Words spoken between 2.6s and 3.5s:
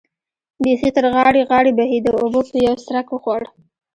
یو څرخک وخوړ.